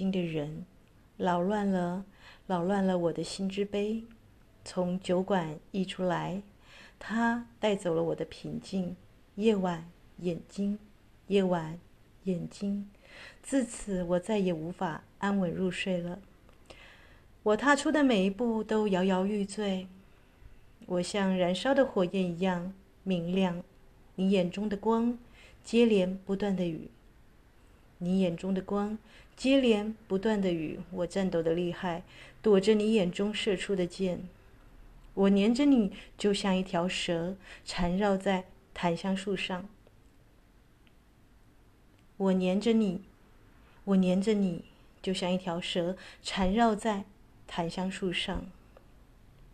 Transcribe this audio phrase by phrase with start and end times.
[0.00, 0.64] 睛的人，
[1.18, 2.06] 扰乱了
[2.46, 4.02] 扰乱了我的心之杯，
[4.64, 6.40] 从酒馆溢出来，
[6.98, 8.96] 他带走了我的平静。
[9.34, 9.86] 夜晚，
[10.20, 10.78] 眼睛，
[11.26, 11.78] 夜晚，
[12.24, 12.88] 眼睛。
[13.42, 16.18] 自此，我再也无法安稳入睡了。
[17.42, 19.86] 我踏出的每一步都摇摇欲坠。
[20.86, 23.62] 我像燃烧的火焰一样明亮。
[24.14, 25.18] 你眼中的光，
[25.62, 26.88] 接连不断的雨。
[28.00, 28.98] 你眼中的光，
[29.36, 30.80] 接连不断的雨。
[30.90, 32.02] 我颤抖的厉害，
[32.42, 34.28] 躲着你眼中射出的箭。
[35.14, 39.68] 我黏着你，就像一条蛇缠绕在檀香树上。
[42.16, 43.02] 我黏着你，
[43.84, 44.64] 我黏着你，
[45.02, 47.04] 就像一条蛇缠绕在
[47.46, 48.46] 檀香树上。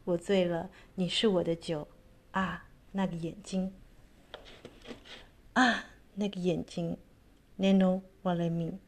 [0.04, 1.88] 我醉了，你是我的酒，
[2.30, 3.72] 啊，那个眼睛，
[5.54, 6.96] 啊，那个眼睛
[7.58, 8.85] ，Nino 我的命。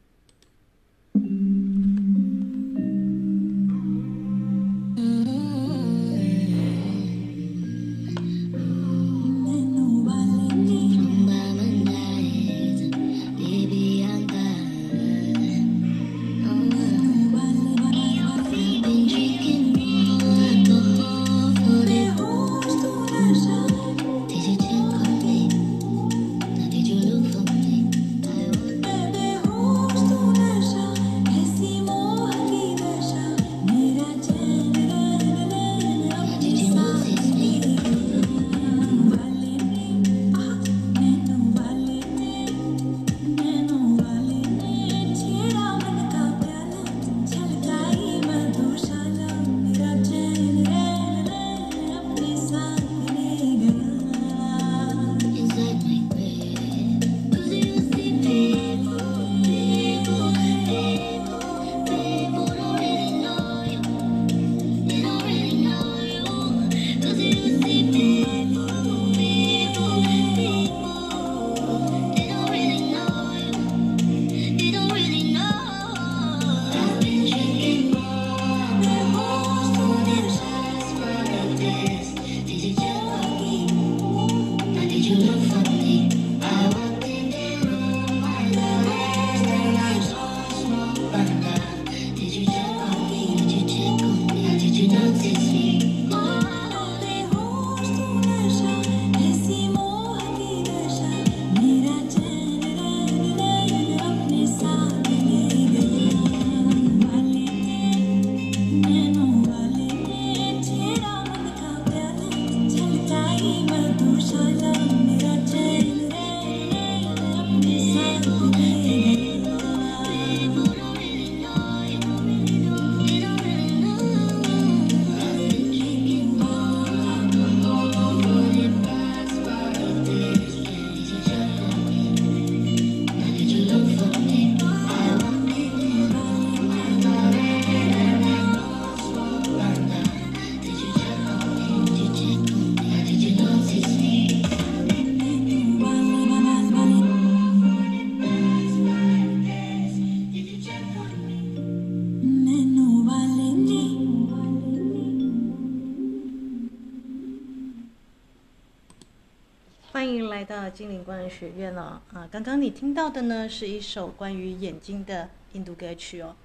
[160.69, 160.79] Walemi。
[160.79, 162.27] 精灵光能学院了啊！
[162.31, 166.35] 刚刚你听到的呢，是一首关于眼睛的印度歌曲哦。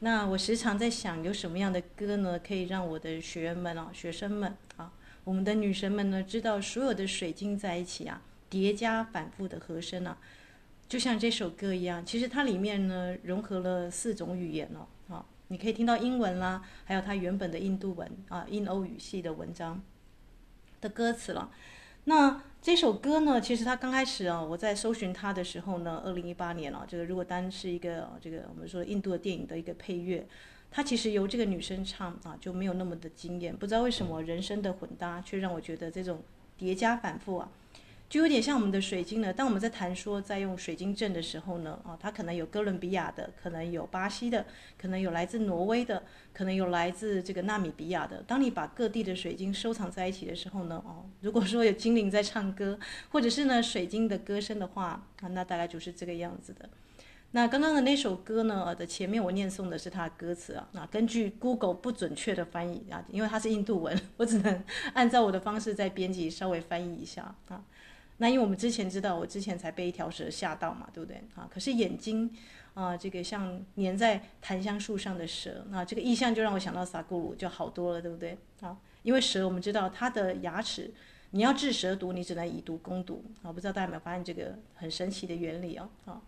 [0.00, 4.92] 那我时常在想，有什么样的歌呢，可以让我的学员们哦、学生们啊，
[5.24, 8.20] 我们的女神们呢，知道所有的水晶在一起啊，
[8.50, 10.18] 叠加反复的和声啊，
[10.88, 12.04] 就像这首歌一样。
[12.04, 15.14] 其实它里面呢，融合了四种语言哦。
[15.14, 19.80] 啊，你可以听到英文啦，还有它原本的印度文啊，印欧语系的文章
[20.80, 21.50] 的歌词了。
[22.04, 30.24] 那这首歌呢，其实它刚开始啊，我在搜寻它的时候呢，二零一八年啊，这个如果单是一个这个我们说印度的电影的一个配乐，
[30.70, 33.52] 它其实由这个女生唱啊，就没有那么的惊艳。
[33.52, 36.22] 不知道为什么人声的混搭，却让我觉得这种
[36.56, 37.50] 叠加反复啊。
[38.12, 39.32] 就有点像我们的水晶呢。
[39.32, 44.44] 当我们在谈说在用水晶镇的时候呢，啊，它可能有哥伦比亚的，可能有巴西的，
[44.76, 48.22] 可能有来自挪威的，可能有来自这个纳米比亚的。
[48.26, 52.78] 当你把各地的水晶收藏在一起的时候呢，哦，如果说有精灵在唱歌，
[53.08, 56.68] 或者是呢水晶的歌声的话，啊，那大概就是这个样子的。
[57.30, 64.62] 那刚刚的那首歌呢的前面我念诵的是它的歌词啊，那根据 Google 不准确的翻译啊，因为它是印度文，我只能
[64.92, 67.64] 按照我的方式在编辑稍微翻译一下啊。
[68.22, 71.48] 那因为我们之前知道，我之前才被一条蛇吓到嘛，对不对啊？
[71.52, 72.30] 可是眼睛
[72.72, 78.78] 啊，这个像粘在檀香树上的蛇，那这个意象就让我想到萨古鲁就好多了，对不对啊？
[79.02, 80.88] 因为蛇我们知道它的牙齿，
[81.32, 83.50] 你要治蛇毒，你只能以毒攻毒啊。
[83.50, 86.22] 不知道大家有没有发现这个很神奇的原理哦啊？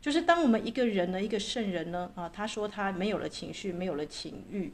[0.00, 4.72] 就是当我们一个人呢，一个圣人呢啊，他说他没有了情绪，没有了情欲。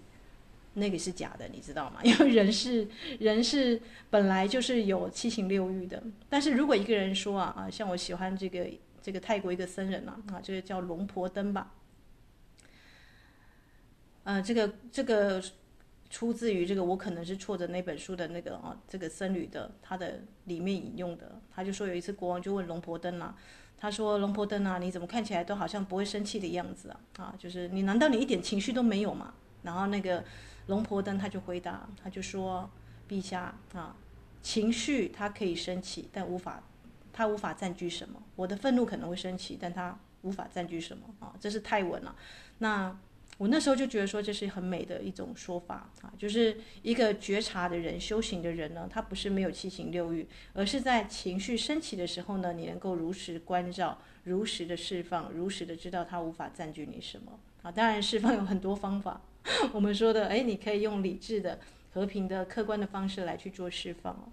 [0.75, 2.01] 那个是假的，你知道吗？
[2.05, 2.87] 因为人是
[3.19, 6.01] 人是本来就是有七情六欲的。
[6.29, 8.69] 但是如果一个人说啊啊，像我喜欢这个
[9.03, 11.75] 这个泰国一个僧人啊啊，这个叫龙婆灯吧。
[14.23, 15.43] 呃，这个这个
[16.09, 21.41] 出自于这个我可能是错的那本书的那个啊，这个僧侣的他的里面引用的。
[21.53, 23.35] 他就说有一次国王就问龙婆灯啊，
[23.77, 29.35] 他说龙婆灯啊，你怎么看起来都好像不会生气的样子啊啊，就是你难道你一点情绪都没有吗？
[29.65, 30.23] 然后那个。
[30.67, 32.71] 龙婆灯他就回答，他就说
[33.09, 33.97] ：“陛下啊，
[34.43, 36.63] 情绪它可以升起，但无法，
[37.13, 38.23] 它无法占据什么。
[38.37, 41.35] 我的愤怒可能会升起，但它无法占据什么啊？
[41.41, 42.15] 这是泰文了。
[42.59, 42.97] 那
[43.39, 57.71] 我那时候就觉得说，这是很美的一种说法啊，就是一个觉察的人、修行的人呢，他不是没有七情六欲，而是在情绪升起的时候呢，你能够如实关照、如实的释放、如实的知道它无法占据你什么啊。
[57.73, 59.21] 当然，释放有很多方法。
[59.73, 61.59] ”我们说的，哎，你可以用理智的、
[61.93, 64.29] 和平的、客观的方式来去做释放哦。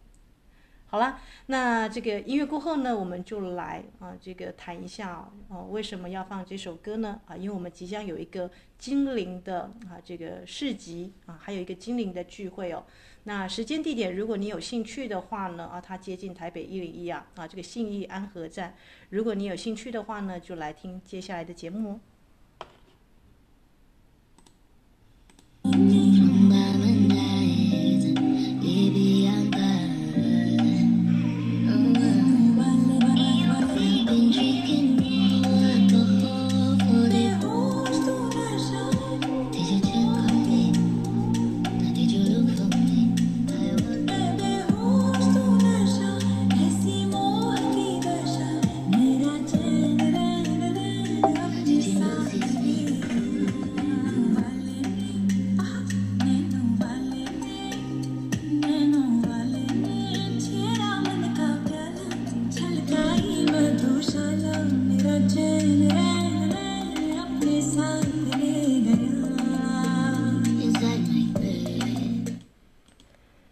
[0.89, 7.19] 好了，那这个音乐过后呢，我们就来啊，这个谈一下哦，为什么要放这首歌呢？
[7.25, 12.85] 啊，因为我们即将有一个精灵的啊这个市集啊，还有一个精灵的聚会哦。
[13.25, 18.73] 那时间地点，如果你有兴趣的话呢，啊，它接近台北一零一啊，啊，这个信义安和站。
[19.09, 21.99] 如果你有兴趣的话呢，就来听接下来的节目哦。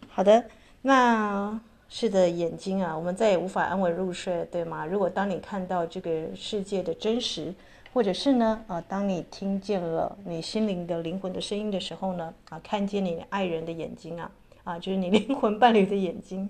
[0.07, 0.45] 好的，
[0.81, 1.59] 那
[1.89, 4.85] 是的，眼睛啊，我们再也无法安稳入睡，对吗？
[4.85, 7.53] 如果当你看到这个世界的真实，
[7.95, 14.29] 或者是呢，啊，当你听见了你心灵的灵魂的声音的时候呢，啊，看见你爱人的眼睛啊，
[14.65, 16.49] 啊，就是你 灵魂伴侣的眼睛，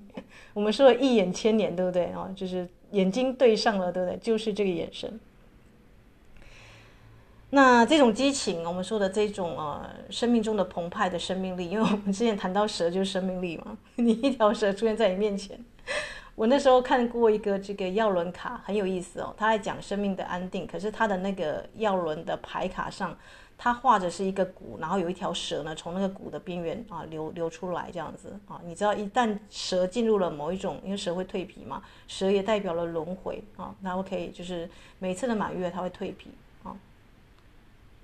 [0.55, 2.27] 我们说一眼千年，对不对啊？
[2.35, 4.17] 就是眼睛对上了，对不对？
[4.17, 5.19] 就是这个眼神。
[7.51, 15.63] 那这种激情，我们说的这种呃生命中的澎湃的生命力，因为我们之前谈到蛇就是生命力嘛， 你一条蛇出现在你面前，
[16.35, 23.17] 我那时候看过一个这个药轮卡，很有意思哦，他在讲生命的安定，可是他的那个药轮的牌卡上，
[23.57, 36.31] 他画着是一个鼓，然后有一条蛇呢从那个鼓的边缘啊流流出来这样子啊，你知道一旦蛇进入了某一种，因为蛇会蜕皮嘛，蛇也代表了轮回啊，那我可以就是每一次的满月它会蜕皮
[36.63, 36.75] 啊。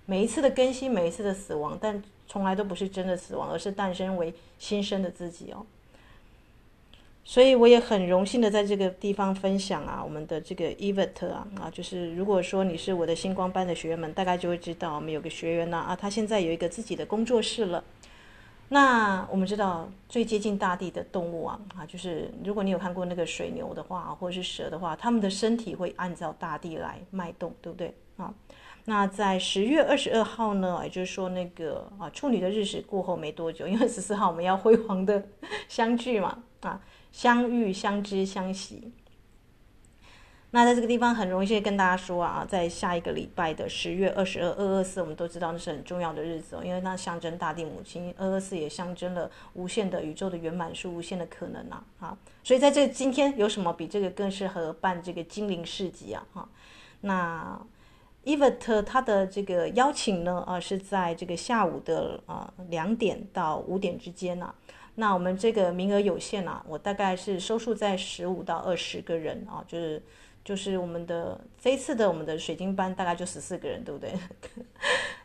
[0.05, 5.65] 每一次的更新，每一次的死亡，但从来都不是真的死亡，而是诞生为新生的自己哦。
[7.23, 17.83] 所以我也很荣幸的在这个地方分享啊，我们的这个 e v e t 啊啊，就是如果说你是我的星光班的学员们，大概就会知道我们有个学员呢啊，他现在有一个自己的工作室了。
[18.69, 28.33] 那我们知道最接近大地的动物啊啊，就是如果你有看过那个水牛的话，或者是蛇的话，他们的身体会按照大地来脉动，对不对啊？
[28.85, 35.23] 那在十月二十二号呢，也就是说那个啊处女的日食过后没多久，因为十四号我们要辉煌的
[35.67, 38.91] 相聚嘛，啊相遇、相知、相惜。
[40.51, 56.25] 那在这个地方很荣幸跟大家说啊，在下一个礼拜的十月二十二、二二四，我们都知道那是很重要的日子哦，因为那象征大地母亲，二二四也象征了无限的宇宙的圆满是无限的可能啊，啊，所以在这今天有什么比这个更适合办这个精灵市集啊？
[56.33, 56.49] 哈，
[57.01, 57.61] 那。
[58.23, 64.53] Yvette 他的这个邀请呢，啊，是在这个下午的啊两点到五点之间呢、啊。
[64.95, 70.01] 那我们这个名额有限啊，我大概是收束在十五到二十个人啊，就是
[70.43, 74.13] 就是我们的这一次的我们的水晶班大概就十四个人，对不对？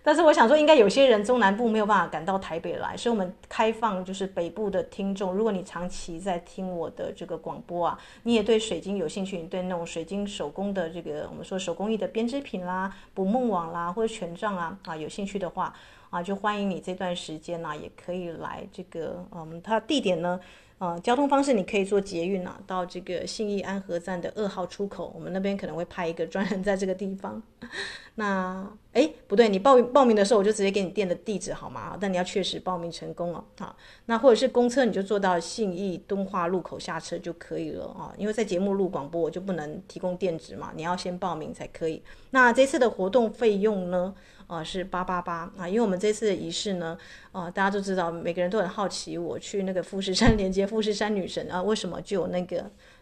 [0.05, 15.75] 但是我想说，应该有些人中南部没有办法赶到台北来，所以我们开放就是北部的听众，如果你长期在听我的这个广播啊，你也对水晶有兴趣，你对那种水晶手工的这个我们说手工艺的编织品啦、捕梦网啦或者权杖啊啊有兴趣的话
[16.11, 20.39] 啊，就欢迎你这段时间呢、也可以来这个嗯，它地点呢。
[20.79, 27.43] 呃，交通方式你可以坐捷运啊，到这个信义安和站的二号出口，我们那边可能会派一个专人在这个地方。
[28.17, 31.97] 那，哎，不对，你报报名的时候我就直接给你店的地址好吗？
[31.99, 33.75] 但你要确实报名成功了啊。
[34.05, 38.13] 那或者是公车你就坐到信义敦化路口下车就可以了啊。
[38.19, 42.03] 因为在节目录广播我就不能提供垫址嘛，你要先报名才可以。
[42.33, 44.15] 那这次的活动费用呢？
[44.47, 46.97] 啊，是八八八啊，因为我们这次的仪式呢，
[47.33, 52.59] 啊，大家都知道，每个人都很好奇，我去那个富士山 连接富士山女神啊，为什么就有那个？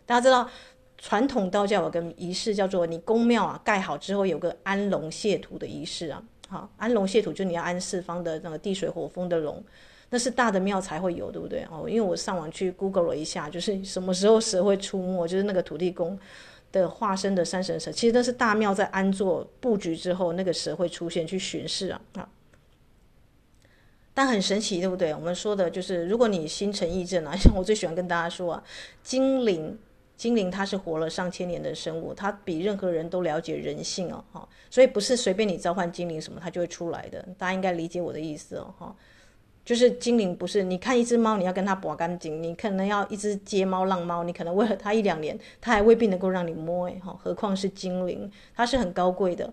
[0.07, 0.49] 大家知道，
[0.97, 9.63] 传统道教有个仪式叫做你宫庙啊盖好之后有个安龙谢土的仪式啊，好，安龙谢土就你要安四方的那个地水火风的龙，
[10.09, 11.67] 那是大的庙才会有，对不对？
[11.71, 16.19] 哦，因为我上网去 Google 了一下，就是什么时候蛇会出没，就是那个土地公。
[16.81, 22.29] 的化身的山神蛇，其实那是大庙在安坐布局之后，那个蛇会出现去巡视啊啊！
[24.13, 25.15] 但很神奇，对不对？
[25.15, 28.65] 我们说的就是，如果你心诚意正啊， 像我最喜欢跟大家说啊，
[29.03, 29.79] 精灵，
[30.17, 37.25] 精灵它是活了上千年的生物，它比任何人都了解人性哦，哈，所以不是随便你召唤精灵什么，它就会出来的。
[37.39, 38.97] 大家应该理解我的意思哦，哈。
[39.65, 49.53] 就是精灵不是，你看一只猫，你要跟它拔干净，你可能要一只街猫、浪猫，你可能喂了它一两年，它还未必能够让你摸诶，哈，何况是精灵，它是很高贵的。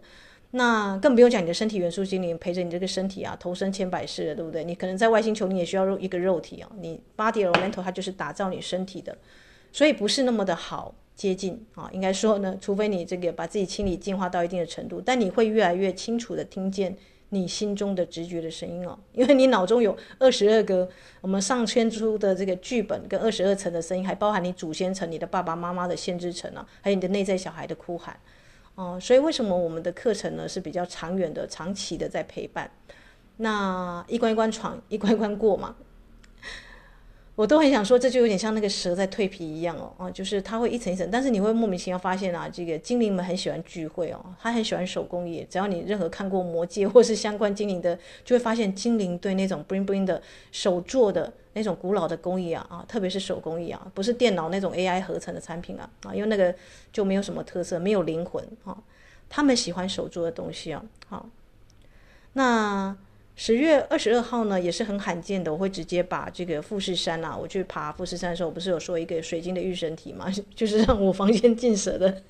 [0.51, 4.65] 那更不用讲你的身体元素精灵陪着你这个身体啊，投身千百世了，对不对？
[4.65, 9.18] 你可能在外星球，你也需要一个肉体啊，你 body elemental 它就是打造你身体的，
[9.72, 16.98] 所以不是那么的好接近啊，应该说呢，除非你这个把自己清理净化到一定的程度，但你会越来越清楚的听见。
[17.33, 20.88] 你心中的直觉的声音哦， 因为你脑中有二十二个
[21.21, 28.19] 我们上千出的这个剧本跟二十二层的声音，还包含你祖先层、你的爸爸妈妈的先知层啊，还有你的内在小孩的哭喊，
[28.75, 32.69] 哦、所以为什么我们的课程呢是比较长远的、长期的在陪伴？
[33.38, 35.75] 那一关一关闯，一关一关过嘛。
[37.35, 45.47] 我都很想说，这就有点像那个蛇在蜕皮一样哦，啊，就是它会一层一层，但是你会莫名其妙发现啊，这个精灵们很喜欢聚会哦，他很喜欢手工艺。
[45.50, 50.21] 只要你任何看过魔戒或是相关精灵的，就会发现精灵对那种 bling bling 的
[50.51, 56.53] 手做的那种古老的工艺啊啊，特别是手工艺啊，不是电脑那种 AI 合成的产品啊啊，因为那个
[56.91, 58.77] 就没有什么特色，没有灵魂啊。
[59.29, 61.29] 他们喜欢手做的东西啊，好，
[62.33, 62.95] 那。
[63.43, 65.51] 十月二十二号呢，也是很罕见的。
[65.51, 72.21] 我会直接把这个富士山啊，我去爬富士山的时候，我不是有说一个水晶的御神体嘛， 就是让我房间进舍的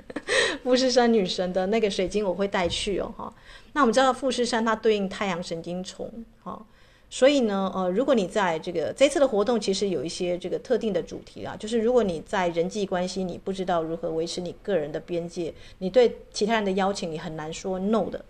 [0.63, 3.33] 富士山女神的那个水晶，我会带去哦，哈。
[3.73, 6.09] 那我们知道富士山它对应太阳神经丛，
[6.43, 6.65] 哈，
[7.09, 18.23] 所以呢，呃，如果你在这个这次的活动，其实有一些这个特定的主题啊，就是如果你在人际关系，你不知道如何维持你个人的边界，你对其他人的邀请，你很难说 no 的，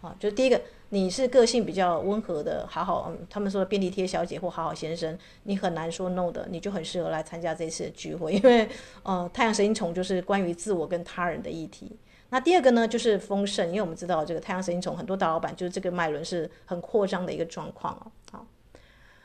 [0.00, 0.58] 啊，就第一个。
[0.90, 8.68] 你是个性比较温和的，好好，嗯，他们说便利贴小姐或好好先生，你很难说 no 的，你就很适合来参加这次的聚会， 因为，
[9.02, 11.98] 呃，太阳神经丛就是关于自我跟他人的议题。
[12.30, 18.06] 那第二个呢，就是丰盛，因为我们知道这个太阳神经丛很多大老板就是这个脉轮是很扩张的一个状况哦。
[18.30, 18.46] 好，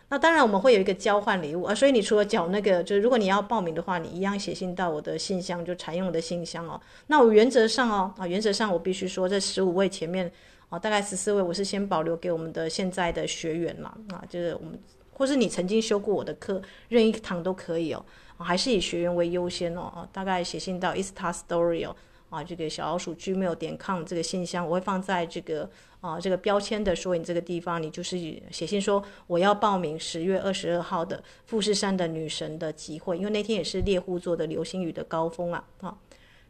[0.10, 6.82] 那当然我们会有一个交换礼物啊，所以你除了缴那个，就是如果你要报名的话，你一样写信到我的信箱，就常用的信箱哦。
[7.06, 10.32] 那我原则上哦，啊，原则上我必须说这十五位前面。
[10.72, 14.80] 哦，大概十四位，我是先保留给我们的现在的学员嘛，啊，就是我们，
[15.12, 18.06] 或是你曾经修过我的课，任意一堂都可以哦，
[18.38, 21.94] 啊，还是以学员为优先哦，啊，大概写信到 ista.story 哦，
[22.30, 28.18] 啊，这个小老鼠 gmail 点 com 这个信箱，我会放在这个啊这个标签的说你这个地方，你就是
[28.50, 35.98] 写信说我要报名十月二十二号的富士山的女神的集会，因为那天也是猎户座的流星雨的高峰啊，啊。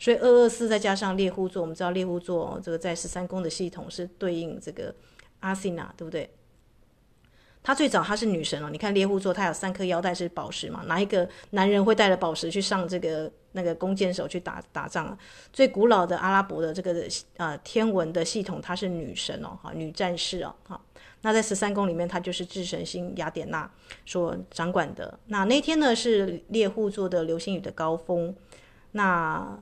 [0.02, 4.92] 所以二二四再加上猎户座，我们知道猎户座这个在十三宫的系统是对应这个
[5.42, 6.28] 阿西娜，对不对？
[7.62, 10.82] 她最早她是女神哦，你看猎户座，她有三颗腰带是宝石嘛？
[10.88, 15.16] 哪一个男人会带着宝石去上这个那个弓箭手去打打仗啊？
[15.54, 20.82] 最古老的阿拉伯的这个呃天文的系统，她是女神哦，哈，女战士哦，哈。
[21.22, 23.70] 那在十三宫里面，她就是智神星雅典娜
[24.08, 25.20] 所掌管的。
[25.28, 28.36] 那那天呢是猎户座的流星雨的高峰，
[28.94, 29.60] 那。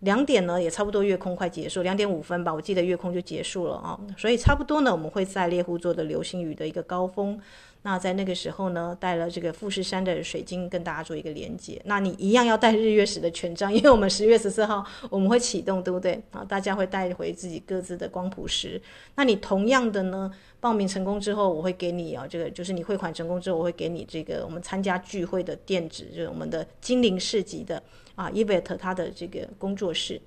[0.00, 7.40] 两点呢，也差不多月空快结束，两点五分吧，我记得月空就结束了啊，所以差不多呢，我们会在猎户座的流星雨的一个高峰。
[7.82, 11.80] 那在那个时候呢，带了这个富士山的水晶跟大家做一个连接。
[11.84, 16.20] 那你一样要带日月石的权杖，因为我们十月十四号我们会启动，对不对？
[16.32, 18.80] 啊，大家会带回自己各自的光谱石。
[19.14, 27.80] 那你同样的呢，报名成功之后，我会给你啊，这个就是你汇款成功之后，我会给你这个我们参加聚会的电子，就是我们的精灵市集的
[28.18, 30.20] 啊 e v e t 他的这个工作室。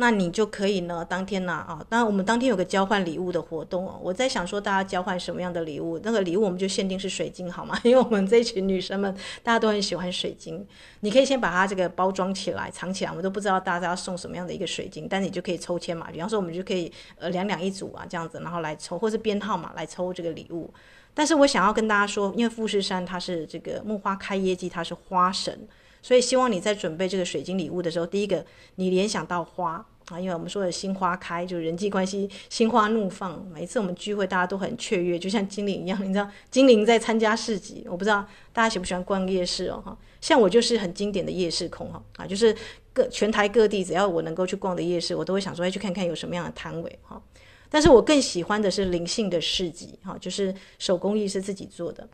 [0.00, 3.98] 那你就可以呢，当天呢啊，当然我们当天有个交换礼物的活动哦。
[4.00, 5.98] 我在想说，大家交换什么样的礼物？
[6.04, 7.76] 那个礼物我们就限定是水晶好吗？
[7.82, 9.12] 因为我们这一群女生们
[9.42, 10.64] 大家都很喜欢水晶。
[11.00, 16.08] 你可以先把它这个包装起来，藏起来，我们都不知道大家要送什么样的一个水晶，但你就可以抽签嘛。
[16.12, 20.72] 比方说，我们就可以呃两两一组啊这样子，然后来抽，或是编号码来抽这个礼物。
[21.12, 25.66] 但是我想要跟大家说，因为富士山它是这个木花开业季，它是花神。
[26.08, 28.42] 所以希望你在准备这个水晶礼物的时候，第一个
[28.76, 33.46] 你联想到花啊，因为我们说的心花开，就是人际关系心花怒放。
[33.52, 36.02] 每一次我们聚会，大家都很雀跃，就像精灵一样。
[36.02, 39.94] 你知道精灵在参加市集，我不知道大家喜不喜欢逛夜市哦哈。
[40.22, 42.56] 像我就是很经典的夜市控哈啊，就是
[42.94, 47.22] 各全台各地只要我能够去逛的夜市，我都会想说要去看看有什么样的摊位哈。
[47.68, 52.08] 但是我更喜欢的是灵性的市集哈，就是手工艺是自己做的。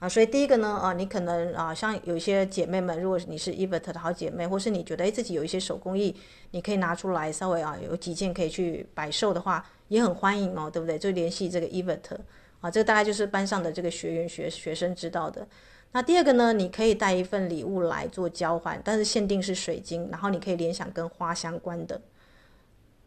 [0.00, 6.16] 啊，所以第一个呢，啊，你可能啊，像有些姐妹们，如果你是 Evert 的好姐妹，或是你觉得诶自己有一些手工艺，
[6.52, 10.98] 你可以拿出来稍微啊，有几件可以去摆售的话，也很欢迎哦，对不对？
[10.98, 12.16] 就联系这个 Evert
[12.62, 15.46] 啊，这个大概就是班上的这个学员学学生知道的。
[15.92, 22.00] 那第二个呢，你可以带一份礼物来做交换，但是限定是水晶，然后你可以联想跟花相关的。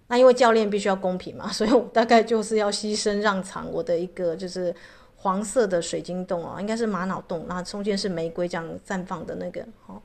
[0.10, 4.72] 那因为教练必须要公平嘛，所以我大概就是要牺牲让场我的一个就是。
[5.24, 9.66] 黄色的水晶洞哦，应该是玛瑙洞，然后中间是玫瑰这样绽放的那个。
[9.86, 10.02] 好，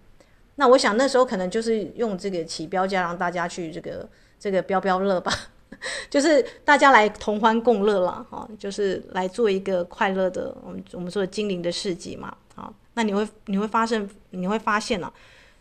[0.54, 5.32] 那我想那时候可能就是用这个起标价让大家去这个这个标标乐吧，
[6.08, 12.36] 就是大家来同欢共乐了哈，就是来做一个快乐的我们我们说的精灵的市集嘛。
[12.54, 15.12] 好，那你会你会发现你会发现了，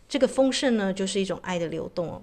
[0.08, 2.22] 这个丰盛呢就是一种爱的流动哦。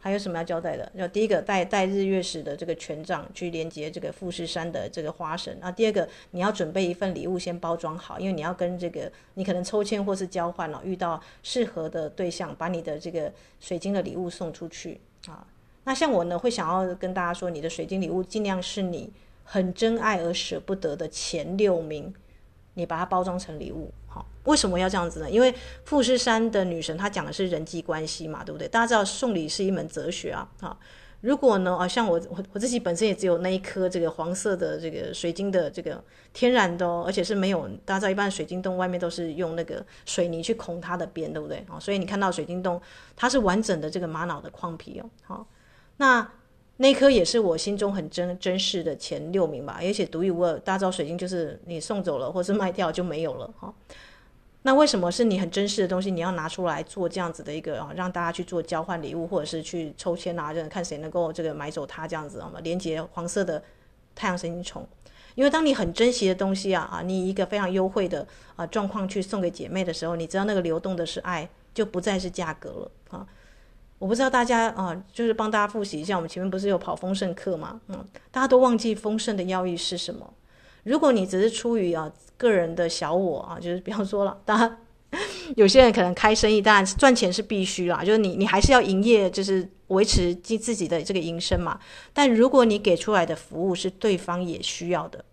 [0.00, 0.90] 还有什么要交代的？
[0.94, 5.56] 要第一个带带日月石的这个权杖去连接这个富士山的这个花神。
[5.60, 15.46] 那第二个你要准备一份礼物先包装好，因为你要跟这个你可能抽签或是交换了，遇到适合的对象，把你的这个水晶的礼物送出去啊。
[15.84, 19.12] 那像我呢，会想要跟大家说，你的水晶礼物尽量是你
[19.44, 22.14] 很珍爱而舍不得的前六名，
[22.74, 23.90] 你把它包装成礼物。
[24.06, 25.30] 好，为什么要这样子呢？
[25.30, 28.66] 因为富士山的女神她讲的是人际关系嘛，对不对？
[28.66, 30.48] 大家知道送礼是一门哲学啊。
[30.60, 30.76] 啊，
[31.20, 41.64] 如果呢，啊，像我我我自己本身也只有那一颗这个黄色的这个水晶的这个天然的哦，而且是没有，大家知道一般水晶洞外面都是用那个水泥去孔它的边，对不对？
[41.68, 42.80] 啊，所以你看到水晶洞
[43.14, 45.10] 它是完整的这个玛瑙的矿皮哦。
[45.22, 45.46] 好，
[45.96, 46.26] 那。
[46.76, 50.58] 那颗也是我心中很珍珍视的前六名吧，而且独一无二。
[50.60, 53.70] 大家知道水晶就是你送走了或是卖掉就没有了哈。
[54.62, 62.60] 那为什么是你很珍视的东西，你要拿出来做这样子的一个啊，让大家去做交换礼物，或者是去抽签啊，就看谁能够这个买走它这样子，好吗？
[62.62, 63.62] 连接黄色的
[64.14, 64.86] 太阳神经虫，
[65.34, 73.26] 因为当你很珍惜的东西啊啊，你以一个非常优惠的啊状况去送给姐妹的时候，你知道那个流动的是爱，就不再是价格了啊。
[73.98, 77.80] 我不知道大家啊、就是帮大家复习一下，我们前面不是有跑丰盛课吗？
[77.88, 80.34] 嗯，大家都忘记丰盛的要义是什么？
[80.84, 84.78] 如果你只是出于啊个人的小我啊，就是比方说了，当然
[85.56, 91.78] 有些人可能开生意，当然赚钱是必须啦，就是你你还是要营业，就是维持自自己的这个营生嘛。
[92.12, 95.24] 但如果你给出来的服务是对方也需要的，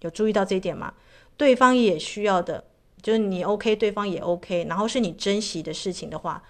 [0.00, 0.92] 有注意到这一点吗？
[1.36, 2.64] 对方也需要的，
[3.00, 6.42] 就是你 OK，对方也 OK，然后是你珍惜的事情的话。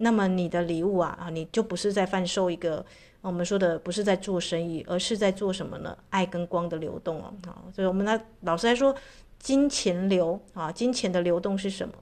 [0.00, 2.84] 那么你的礼物啊啊，你就不是在贩售一个
[3.20, 5.96] 我们说的不是在做生意，而是在做什么呢？
[6.10, 8.94] 爱跟光的流动哦，啊，所以我们来老师来说，
[9.38, 11.94] 金钱流啊，金钱的流动是什么？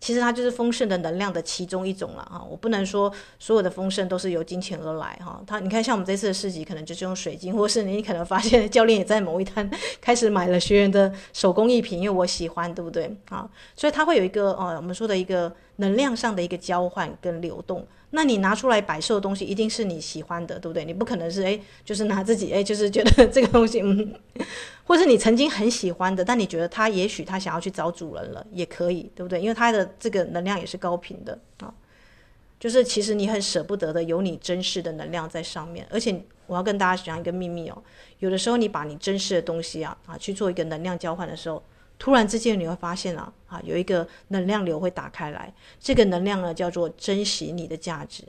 [0.00, 5.40] 其实它就是丰盛的能量的其中一种了哈，我不能说所有的丰盛都是由金钱而来哈。
[5.46, 13.48] 它你看像我们这次的市集，可能就是用水晶，或是你可能发现教练也在某一摊开始买了学员的手工艺品，因为我喜欢，对不对啊？
[13.76, 17.86] 所以它会有一个呃，我们说的一个能量上的一个交换跟流动。
[18.14, 20.84] 那你拿出来摆设的东西，一定是你喜欢的，对不对？
[20.84, 24.14] 你不可能是诶，就是拿自己诶，就是觉得这个东西，嗯，
[24.84, 29.40] 或是你曾经很喜欢的，但你觉得他也许他想要去找主人了，也可以，对不对？
[29.40, 31.72] 因为他的这个能量也是高频的啊，
[32.60, 35.86] 就是其实你很舍不得的，有你珍视的能量在上面。
[35.90, 37.82] 而且我要跟大家讲一个秘密哦，
[38.18, 41.62] 有的时候你把你珍视的东西啊啊去做一个能量交换的时候。
[42.02, 45.54] 突然之间，你会发现啊，啊，有一个能量流会打开来。
[45.78, 48.24] 这个能量呢，叫做珍惜你的价值。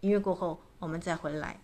[0.00, 1.60] 音乐过后，我们再回来。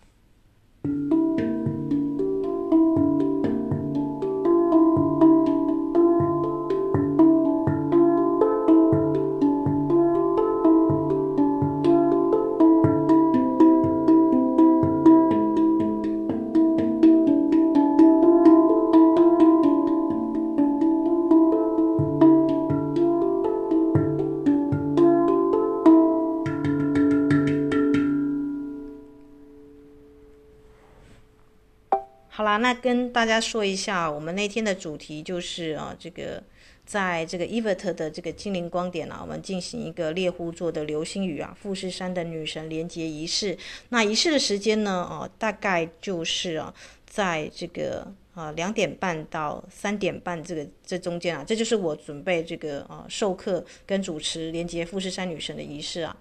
[32.49, 36.41] 啦，那跟大家说一下，我们那天的主题就是啊，这个
[36.85, 43.55] 在这个 EVERT 的这个精灵光点啊，我们进行一个猎户座的流星雨啊，富士山的女神连接仪式。
[43.89, 46.73] 那仪式的时间呢，哦、啊，大概就是啊，
[47.05, 56.15] 在这个啊两点半到三点半这个这中间啊，这就是我准备这个啊授课跟主持连接富士山女神的仪式啊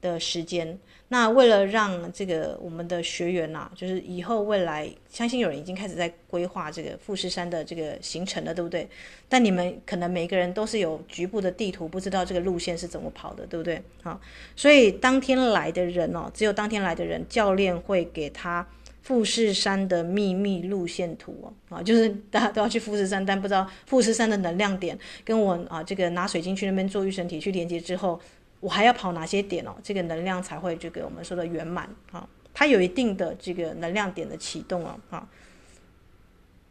[0.00, 0.78] 的时间。
[1.10, 8.86] 那为了让这个我们的学员呐、啊，就是以后未来，相信有人已经开始在规划这个富士山的这个行程了，对不对？
[9.26, 13.80] 但你们可能每个人都是有局部的地图，不知道这个路线是怎么跑的，对不对？
[14.02, 14.20] 好，
[14.54, 18.68] 所以当天来的人哦，只有当天来的人，教练会给他
[19.00, 28.20] 富士山的秘密路线图哦，啊，就是大家都要去富士山，但不知道富士山的能量点，跟我啊这个拿水晶去那边做预神体去连接之后。
[28.60, 29.74] 我还要跑哪些点哦？
[29.82, 32.28] 这个能量才会这个我们说的圆满啊？
[32.52, 35.28] 它有一定的这个能量点的启动哦啊。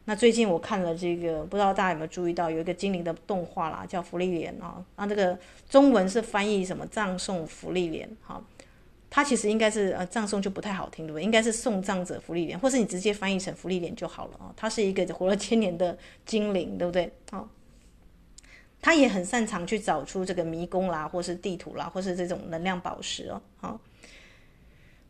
[0.03, 4.83] 那最近我看了这个，不知道大家有没有注意到，有一个精灵的动画啦，叫福利莲啊。
[4.95, 5.37] 那这个
[5.69, 6.85] 中文是翻译什么？
[6.87, 8.09] 葬送福利莲。
[8.21, 8.41] 哈，
[9.09, 11.23] 它其实应该是呃葬送就不太好听，对不对？
[11.23, 14.53] 应该是送葬者福利莲，或是你直接翻译成福利莲就好了啊。
[14.55, 17.11] 它是一个活了千年的精灵，对不对？
[17.31, 17.47] 好。
[18.87, 23.41] 他也很擅长去找出这个迷宫啦，或是地图啦，或是这种能量宝石哦。
[23.57, 23.77] 好，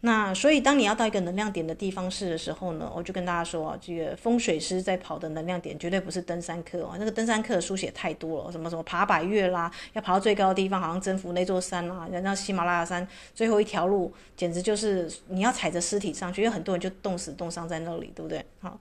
[0.02, 6.96] 那所以当你要到一个能量点的地方试的时候呢，我就跟大家说啊，这个风水师在跑的能量点绝对不是登山客哦。
[6.98, 18.44] 那个登山客书写太多了，什么什么爬百岳啦，要爬到最高的地方，好像征服那座山啦，然后喜马拉雅山最后一条路，简直就是你要踩着尸体上去，因为很多人就冻死冻伤在那里，对不对？
[18.60, 18.80] 好，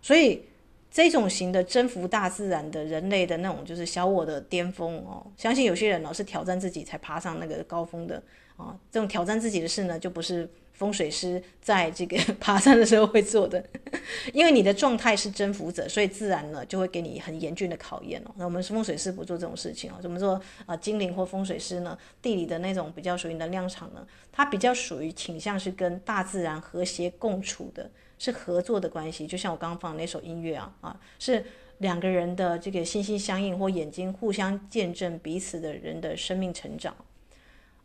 [0.00, 0.42] 所以。
[0.90, 5.24] 这种型的征服大自然的人类的那种，就是小我的巅峰哦。
[5.36, 8.22] 相信有些人老是挑战自己才爬上那个高峰的
[8.56, 10.46] 啊、这种挑战自己的事呢，就不是
[10.80, 13.62] 风水师在这个 爬山的时候会做的。
[14.32, 18.32] 因为你的状态是征服者，所以自然呢就会给你很严峻的考验哦。
[18.38, 19.96] 那我们风水师不做这种事情哦。
[20.00, 20.74] 怎么说啊？
[20.74, 21.98] 精灵或风水师呢？
[22.22, 27.90] 地理的那种比较属于能量场呢，它比较属于倾向是跟大自然和谐共处的。
[28.18, 31.42] 是合作的关系，就像我刚刚放那首音乐啊啊，是
[31.78, 36.94] 两个人的这个心心相印或眼睛互相见证彼此的人的生命成长，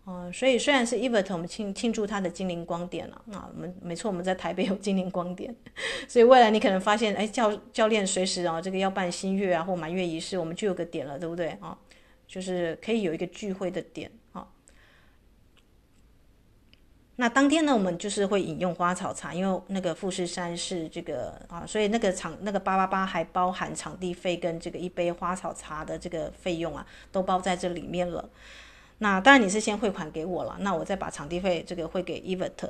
[0.08, 5.56] 嗯、呃，所以虽然是 EVERT，我们庆庆祝他的精灵光点了啊，我们没错，我们在台北有精灵光点，
[6.08, 11.78] 所以未来你可能发现，哎，教教练随时啊，这个要办新月啊或满月仪式，我们就有个点了，对不对啊？
[12.28, 14.48] 就是可以有一个聚会的点啊。
[17.16, 28.30] 那当天呢，我们就是会饮用花草茶，因为那个富士山是这个啊，所以那个场那个八八八还包含场地费跟这个一杯花草茶的这个费用啊，都包在这里面了。
[29.00, 32.70] 那当然你是先汇款给我了，那我再把场地费这个汇给 EVERT。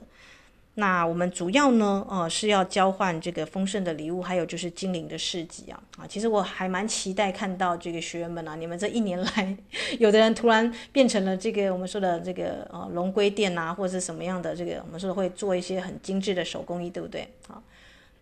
[0.78, 6.06] 那我们主要呢，呃，是要交换这个丰盛的礼物，还有就是精灵的市集啊啊！
[6.06, 9.58] 其实我还蛮期待看到这个学员们啊，你们这一年来，
[10.00, 17.22] 有的人突然变成了这个我们说的这个呃龙龟店啊，或者是什么样的这个我们说会做一些很精致的手工艺，对不对？
[17.48, 17.64] 啊，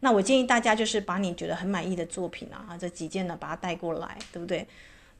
[0.01, 4.67] 那我建议大家就是把你觉得很满意的作品啊，啊这几件呢把它带过来，对不对？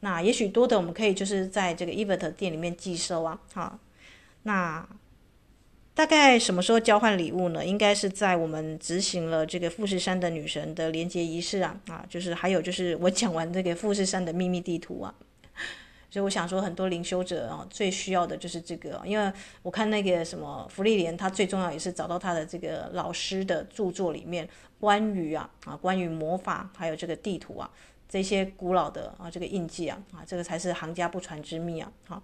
[0.04, 3.80] 那也许多的我们可以就是在这个 EVERT 店里面寄收啊，好，
[4.44, 4.88] 那。
[5.96, 7.64] 大概什么时候交换礼物呢？
[7.64, 15.14] 应该是在我们执行了这个富士山的女神的连接仪式啊啊，就是还有就是我讲完这个富士山的秘密地图啊，
[16.10, 27.70] 所以我想说很多灵修者啊最需要的就是这个，因为我看那个什么福利莲，他最重要也是找到他的这个老师的著作里面关于啊啊关于魔法还有这个地图啊
[28.14, 32.22] 这些古老的啊这个印记啊啊这个才是行家不传之秘啊好。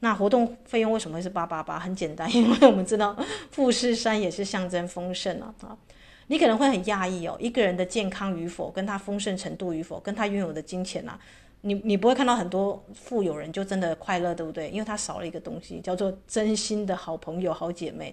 [0.00, 1.78] 那活动费用为什么会是八八八？
[1.78, 3.16] 很简单， 因为我们知道
[3.52, 5.78] 富士山也是象征丰盛啊啊！
[6.26, 11.16] 你可能会很讶异哦，一个人的健康与否，跟他丰盛程度与否，跟他拥有的金钱啊，
[11.60, 14.68] 你你不会看到很多富有人就真的快乐，对不对？
[14.70, 18.12] 因为他少了一个东西，叫做真心的好朋友、好姐妹。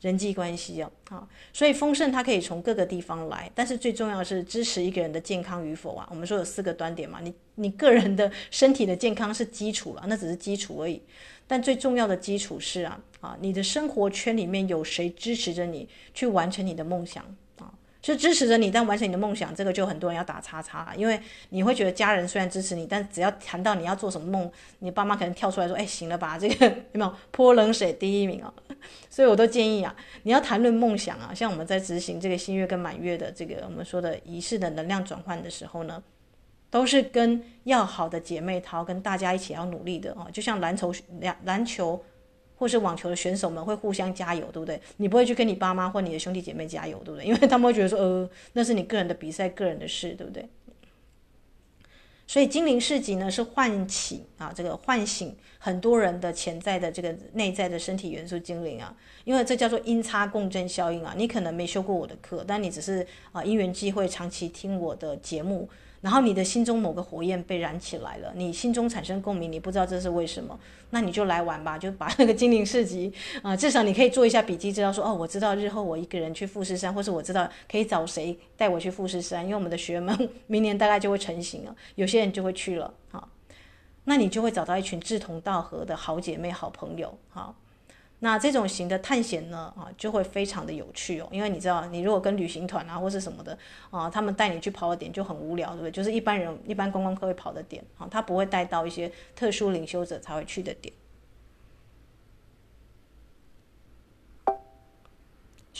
[0.00, 6.08] 人际关系啊，啊，所以丰盛它可以从各个地方来，但是最重要的是支持一个人的健康与否啊。
[6.10, 11.02] 我们说有四个端点嘛，你你个人的身体的健康是基础了，那只是基础而已，
[11.46, 17.24] 但最重要的基础是啊啊，你的生活圈里面有谁支持着你去完成你的梦想。
[18.02, 28.52] 就支持着你，但完成你的梦想，这个就很多人要打叉叉，因为你会觉得家人虽然支持你，但只要谈到你要做什么梦，你爸妈可能跳出来说：“哎，行了吧，这个 有没有泼冷水第一名啊？”
[29.10, 36.02] 所以我都建议啊，你要谈论梦想啊，像我们在执行这个新月跟满月的这个我们说的仪式的能量转换的时候呢，
[36.70, 42.02] 都是跟要好的姐妹淘跟大家一起要努力的哦，就像篮球篮篮球
[42.60, 44.78] 或是网球的选手们会互相加油，对不对？
[44.98, 47.24] 你不会去跟你爸妈或你的兄弟姐妹加油，对不对？
[47.24, 50.46] 因为他们会觉得说，呃，那是你个人的比赛，个人的事，对不对？
[52.26, 58.94] 所以精灵市集呢，是唤起啊，这个唤醒很多人的潜在的这个内在的身体元素精灵啊，
[59.24, 61.14] 因为这叫做音差共振效应啊。
[61.16, 65.66] 你可能没修过我的课，但你只是啊因缘际会长期听我的节目。
[66.00, 70.58] 然后你的心中某个火焰被燃起来了，你心中产生共鸣，你不知道这是为什么，
[70.90, 83.28] 那你就来玩吧，就把那个精灵市集啊、至少你可以做一下笔记，知道说哦，我知道日后我一个人去富士山，或是我知道可以找谁带我去富士山，因为我们的学员们明年大概就会成型了，有些人就会去了，好，
[84.04, 87.54] 那你就会找到一群志同道合的好姐妹、好朋友，好。
[88.20, 93.58] 那这种型的探险呢，啊，就会非常的有趣哦，因为你知道，你如果跟旅行团啊或是什么的，
[93.90, 95.90] 啊，他们带你去跑的点就很无聊，对不对？
[95.90, 100.92] 就是一般人一般观光客会跑的点，啊，他不会带到一些特殊领袖者才会去的点。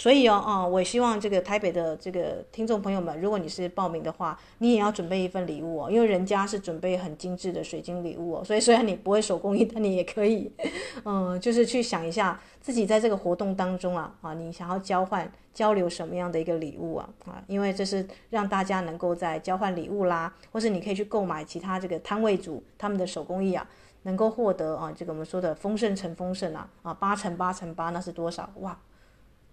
[0.00, 8.42] 所以哦，啊，我希望这个台北的这个听众朋友们，如果你是报名的话，你也要准备一份礼物哦，因为人家是准备很精致的水晶礼物哦。
[8.42, 10.50] 所以虽然你不会手工艺，但你也可以，
[11.04, 23.68] 嗯，就是去想一下自己在这个活动当中啊，啊，你想要交换交流什么样的一个礼物啊，啊，因为这是让大家能够在交换礼物啦，或是你可以去购买其他这个摊位主他们的手工艺啊，
[24.04, 28.48] 能够获得啊，这个我们说的丰盛乘丰盛啊，啊，八乘八乘八，那是多少？
[28.60, 28.78] 哇！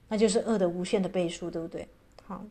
[0.09, 1.87] 那就是二的无限的倍数，对不对？
[2.25, 2.43] 好，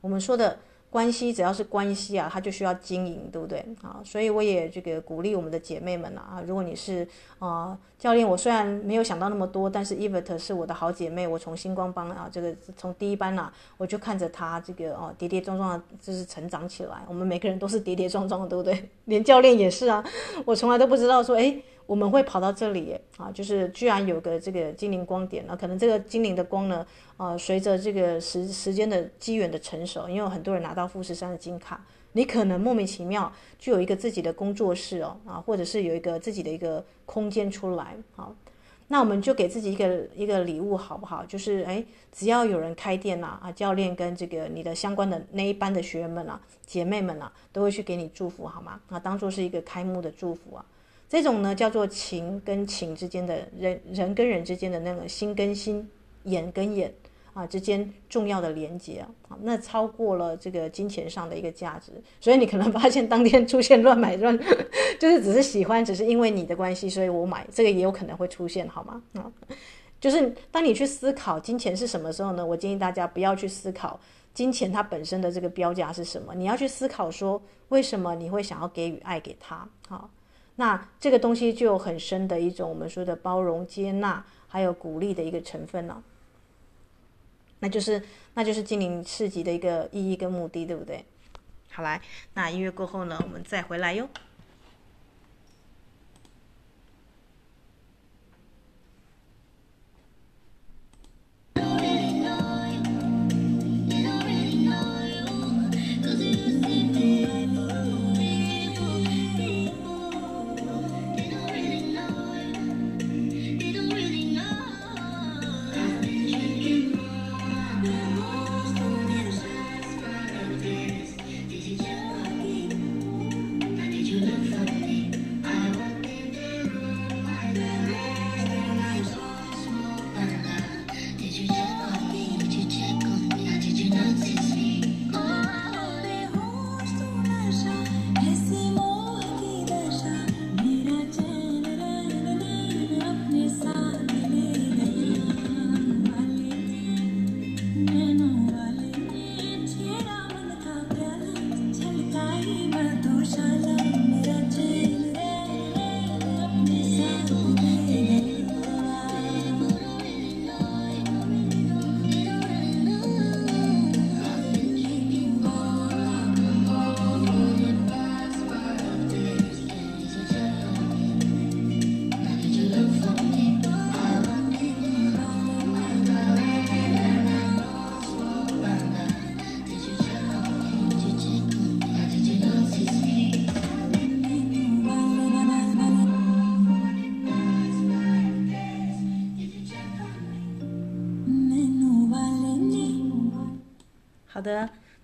[0.00, 0.58] 我们说的
[0.90, 3.64] 关系，只要是关系啊，它就需要经营，对不对？
[3.82, 7.06] 啊，所以我也这个鼓励我们的姐妹们啊，如果你是
[7.38, 17.02] 啊教练，我虽然没有想到那么多，但是 Evert 是我的好姐妹，我从星光帮啊，这个从第一班呐、啊，我就看着她这个哦、啊、跌跌撞撞的，就是成长起来。
[17.08, 18.90] 我们每个人都是跌跌撞撞的，对不对？
[19.06, 20.04] 连教练也是啊，
[20.44, 21.62] 我从来都不知道说，哎。
[21.92, 26.86] 我们会跑到这里，啊，就是居然有个这个精灵光点，那可能这个精灵的光呢，
[27.18, 38.34] 呃，随着这个时时间的机缘的成熟，因为很多人拿到富士山的金卡，你可能莫名其妙就有一个自己的工作室哦，啊，或者是有一个自己的一个空间出来，好，
[38.88, 41.22] 那我们就给自己一个一个礼物好不好？
[41.26, 48.80] 就是哎，只要有人开店呐，啊，教练跟这个你的相关的那一班的学员们啊，姐妹们啊，都会去给你祝福好吗？
[48.88, 50.64] 啊，当做是一个开幕的祝福啊。
[51.12, 55.86] 这种呢，叫做情跟情之间的人，人跟人之间的那个心跟心，
[56.22, 56.90] 眼跟眼
[57.34, 61.92] 啊之间重要的连接啊，那超过了这个金钱上的一个价值。
[62.18, 64.34] 所以你可能发现当天出现乱买乱，
[64.98, 69.02] 就是只是喜欢，只是因为你的关系，所以我买，这个也有可能会出现，好吗？
[69.16, 69.30] 啊，
[70.00, 72.46] 就是当你去思考金钱是什么时候呢？
[72.46, 74.00] 我建议大家不要去思考
[74.32, 79.68] 金钱它本身的这个标价是什么，你要去思考说，为什么你会想要给予爱给他？
[79.86, 80.08] 好。
[80.56, 86.02] 那这个东西就有很深的一种我们说的包容、接纳，还有鼓励的一个成分了。
[87.60, 88.02] 那就是，
[88.34, 91.04] 那就是精灵市集的一个意义跟目的，对不对？
[91.70, 92.00] 好来，
[92.34, 94.08] 那音乐过后呢，我们再回来哟。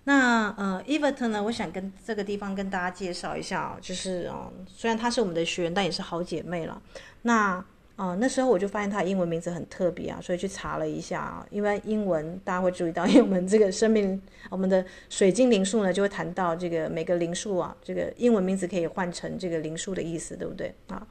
[0.05, 6.81] 那呃，Evert 呢，我想跟这个地方跟大家介绍一下啊，就是啊、呃，虽然她是我们的学员，但也是好姐妹了。
[7.23, 7.63] 那
[7.95, 21.05] 啊、那时候我就发现她英文名字很特别啊，所以去查了一下啊，因为英文大家会注意到，因为我们这个生命， 我们的水晶灵数呢，就会谈到这个每个灵数啊，这个英文名字可以换成这个灵数的意思，对不对啊？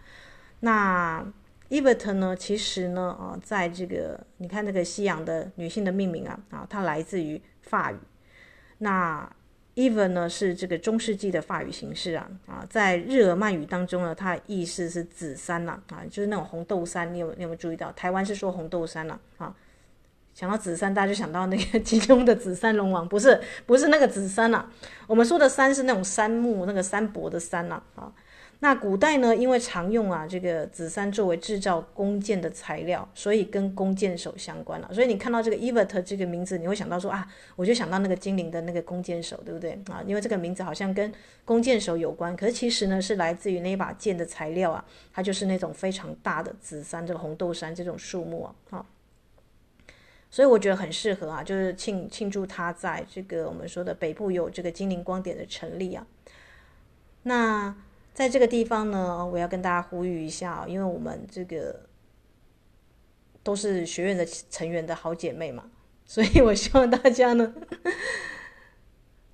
[0.61, 1.23] 那
[1.69, 7.97] Evert 呢，其实呢啊，在这个你看那个西洋的女性的命名啊啊，它来自于法语。
[8.79, 9.31] 那
[9.75, 17.13] even 呢，是这个中世纪的法语形式啊啊，在日耳曼语当中呢，它的意思是紫杉呐啊，就是那种红豆杉。
[17.15, 17.93] 你有你有没有注意到？
[17.93, 19.55] 台湾是说红豆杉呐啊，
[20.35, 24.67] 想到紫杉，大家就想到那个 其中的紫杉龙王，不是不是那个紫杉呐，
[25.07, 28.13] 我们说的杉是那种杉木，那个杉柏的杉呐啊。
[28.61, 34.91] 那古代呢，因为常用啊这个紫杉作为制造弓箭的材料，所以跟弓箭手相关了。
[34.93, 40.03] 所以你看到这个 Evert 这个名字，你会想到说啊，我就想到那个精灵的那个弓箭手，对不对啊？
[40.05, 41.13] 因为这个名字好像跟
[41.45, 48.87] 弓箭手有关，可是其实呢是来自于那一把剑的材料啊，它就是那种非常大的紫杉，这个红豆杉这种树木啊，啊，
[50.33, 56.05] 所以我觉得很适合啊，就是庆庆祝他在这个我们说的北部有这个精灵光点的成立啊，
[57.23, 57.77] 那。
[58.19, 61.85] 在这个地方呢，我要跟大家呼吁一下，因为我们这个
[63.45, 65.71] 都是学院的成员的好姐妹嘛，
[66.05, 67.55] 所以我希望大家呢，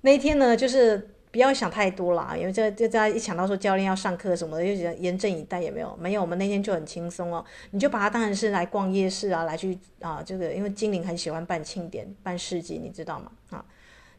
[0.01, 13.31] 那一天呢，就是不要想太多啦，因为这这大家一想到说教练要上课什么的，就觉得严阵以待也没有，没有，我们那天就很轻松哦，你就把它当成是来逛夜市啊，来去啊，这个因为精灵很喜欢办庆典、办市集，你知道吗？
[13.49, 13.65] 啊，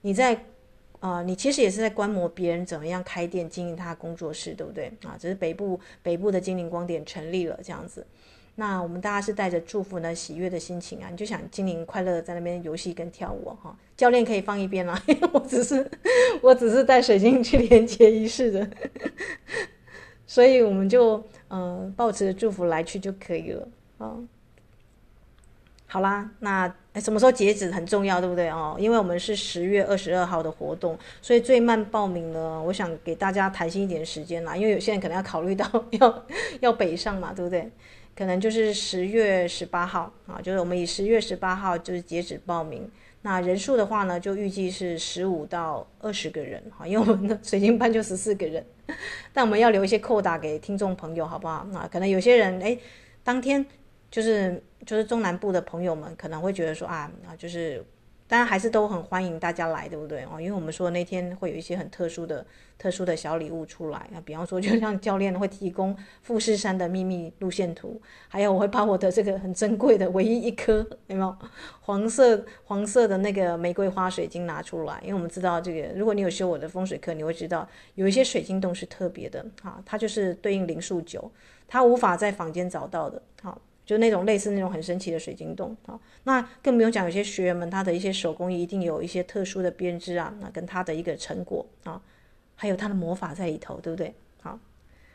[0.01, 0.37] 你在。
[1.01, 5.17] 啊、你其实也是在观摩别人怎么样开店经营他工作室，对不对啊？
[5.19, 8.05] 只是北部北部的精灵光点成立了这样子，
[8.57, 15.89] 那我们大家是带着祝福呢、喜悦的心情啊，你就想精灵快乐的在那边游戏跟跳舞哈、教练可以放一边啦，因为我只是
[16.41, 18.71] 我只是带水晶去连接仪式的，
[20.27, 24.17] 所以我们就嗯抱持着祝福来去就可以了啊。
[25.89, 28.77] 好啦，那什么时候截止很重要，对不对哦？
[28.79, 35.67] 因为我们是十月二十二号的活动，所以最慢报名呢，我想给大家弹性一点时间啦，因为有些人可能要考虑到
[36.01, 36.27] 要
[36.61, 37.71] 要北上嘛，对不对？
[38.17, 42.91] 可能就是十月十八号啊，就是我们以十月十八号就是截止报名。
[43.23, 48.65] 那人数的话呢，就预计是十五到二十个人哈，因为我们的 水晶班就十四个人，
[49.35, 51.67] 但我们要留一些扣打给听众朋友，好不好？
[51.73, 52.79] 那可能有些人哎，
[53.23, 53.67] 当天。
[54.09, 57.85] 就是就是中南部的朋友们可能会觉得说啊啊，就是
[58.29, 60.41] 当然还是都很欢迎大家来，对不对哦？
[60.41, 62.45] 因为我们说那天会有一些很特殊的、
[62.77, 71.37] 特殊的小礼物出来啊，比方说就像教练会提供富士山的秘密路线图，还有我会把我的这个很珍贵的唯一一颗有没有
[71.83, 81.31] 黄色黄色的那个玫瑰花水晶拿出来，因为我们知道这个，如果你有修我的风水课，你会知道有一些水晶洞是特别的啊，它就是对应灵数九，
[81.69, 83.61] 它无法在房间找到的，好。
[83.87, 92.03] 就那种类似那种很神奇的水晶洞啊，那更不用讲，有些学员们他的一些手工艺一定有一些特殊的编织啊，那跟他的一个成果啊，
[92.57, 94.13] 还有他的魔法在里头，对不对？
[94.43, 94.59] 好，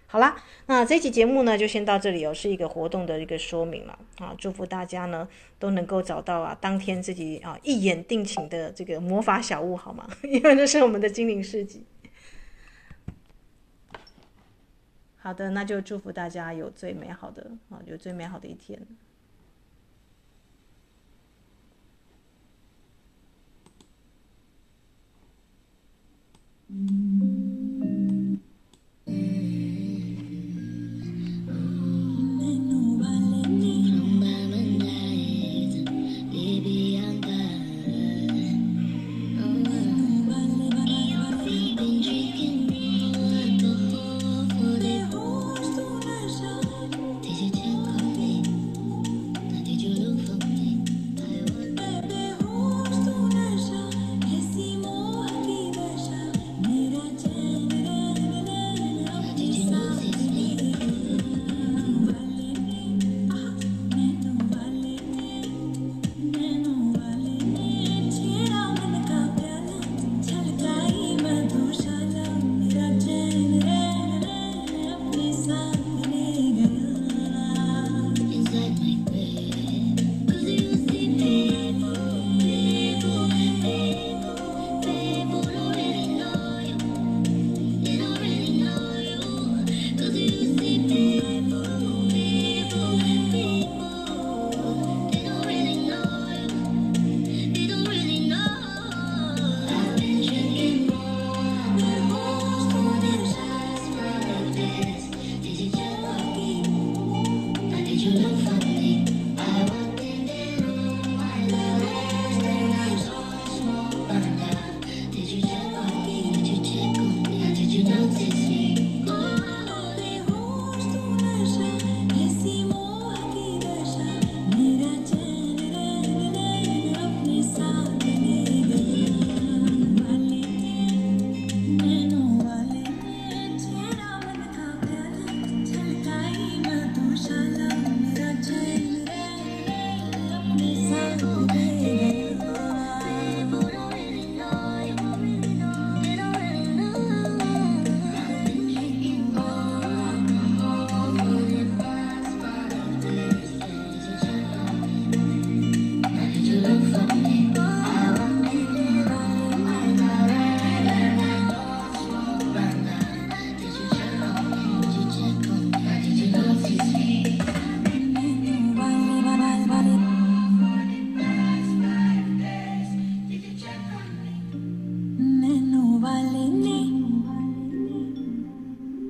[0.07, 5.27] 好啦，那这期节目呢就先到这里哦，是一个活动的一个说明了啊，祝福大家呢
[5.60, 10.07] 都能够找到啊当天自己啊一眼定情的这个魔法小物，好吗？
[10.24, 11.84] 因为这是我们的精灵市集。
[15.24, 18.82] 好的，那就祝福大家有最美好的啊，有最美好的一天。